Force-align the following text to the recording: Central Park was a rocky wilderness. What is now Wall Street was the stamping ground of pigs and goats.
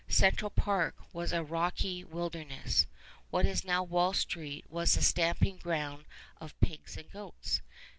Central 0.09 0.49
Park 0.49 0.95
was 1.13 1.31
a 1.31 1.43
rocky 1.43 2.03
wilderness. 2.03 2.87
What 3.29 3.45
is 3.45 3.63
now 3.63 3.83
Wall 3.83 4.13
Street 4.13 4.65
was 4.67 4.95
the 4.95 5.03
stamping 5.03 5.57
ground 5.57 6.05
of 6.37 6.59
pigs 6.59 6.97
and 6.97 7.07
goats. 7.11 7.61